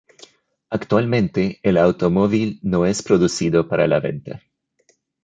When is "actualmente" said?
0.71-1.59